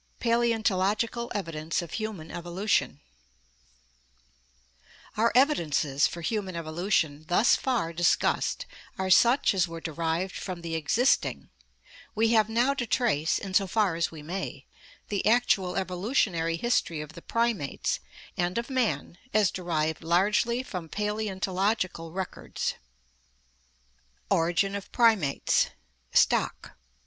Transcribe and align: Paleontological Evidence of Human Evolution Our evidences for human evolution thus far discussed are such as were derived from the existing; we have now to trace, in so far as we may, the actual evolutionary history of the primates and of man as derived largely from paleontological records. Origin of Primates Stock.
Paleontological 0.19 1.31
Evidence 1.35 1.83
of 1.83 1.91
Human 1.91 2.31
Evolution 2.31 3.01
Our 5.15 5.31
evidences 5.35 6.07
for 6.07 6.21
human 6.21 6.55
evolution 6.55 7.25
thus 7.27 7.55
far 7.55 7.93
discussed 7.93 8.65
are 8.97 9.11
such 9.11 9.53
as 9.53 9.67
were 9.67 9.79
derived 9.79 10.33
from 10.35 10.63
the 10.63 10.73
existing; 10.73 11.51
we 12.15 12.29
have 12.29 12.49
now 12.49 12.73
to 12.73 12.87
trace, 12.87 13.37
in 13.37 13.53
so 13.53 13.67
far 13.67 13.93
as 13.95 14.09
we 14.09 14.23
may, 14.23 14.65
the 15.09 15.23
actual 15.27 15.75
evolutionary 15.75 16.57
history 16.57 16.99
of 16.99 17.13
the 17.13 17.21
primates 17.21 17.99
and 18.35 18.57
of 18.57 18.71
man 18.71 19.19
as 19.35 19.51
derived 19.51 20.01
largely 20.03 20.63
from 20.63 20.89
paleontological 20.89 22.11
records. 22.11 22.73
Origin 24.31 24.73
of 24.73 24.91
Primates 24.91 25.69
Stock. 26.11 26.75